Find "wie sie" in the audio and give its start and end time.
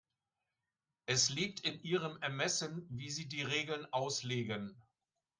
2.89-3.29